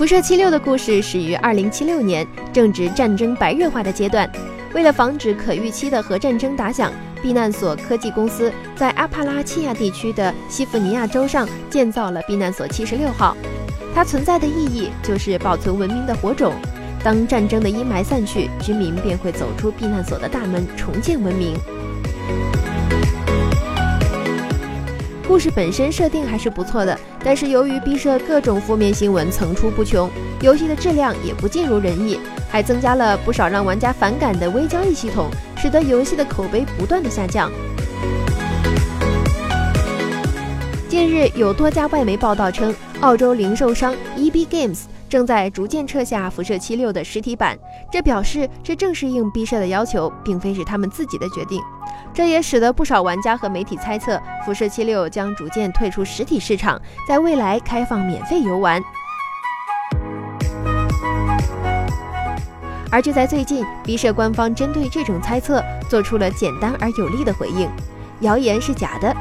[0.00, 4.26] 辐射七六的故事始于二零七六年，正值战争白热化的阶段。
[4.72, 13.36] 为了防止可预期的核战争打响，避难所科技公司在阿帕拉契亚地区的西弗尼亚州上建造了避难所七十六号。
[13.94, 16.54] 它存在的意义就是保存文明的火种。
[17.04, 21.58] 当战争的阴霾散去，居民便会走出避难所的大门，重建文明。
[25.30, 32.18] 故事本身设定还是不错的，但是由于毕设各种负面新闻层出不穷，游戏的质量也不尽如人意，
[32.50, 37.48] 还增加了不少让玩家反感的微交易系统，使得游戏的口碑不断的下降。
[40.88, 47.56] 近日有多家外媒报道称，澳洲零售商 EB Games 正在逐渐撤下辐射七六的实体版，
[47.88, 51.62] 这表示这正是应毕设的要求，并非是他们自己的决定。
[52.12, 58.82] 这也使得不少玩家和媒体猜测，辐射七六将逐渐退出实体市场，在未来开放免费游玩。
[62.90, 67.70] 而就在最近，，B 社官方针对这种猜测做出了简单而有力的回应：
[68.20, 69.14] 谣言是假的。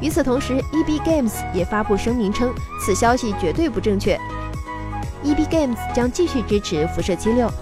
[0.00, 2.50] 与此同时，EB Games 也发布声明称，
[2.80, 4.18] 此消息绝对不正确。
[5.22, 7.52] EB Games 将继续支持辐射七六。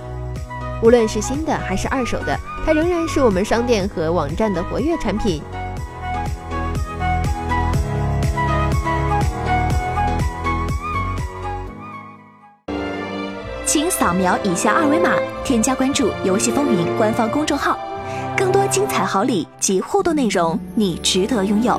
[0.83, 5.43] 无论是新的还是二手的，它仍然是我们商店和网站的活跃产品。
[13.67, 17.79] 请扫描以下二维码，添加关注“游戏风云”官方公众号，
[18.37, 21.79] 更多精彩好礼及互动内容，你值得拥有。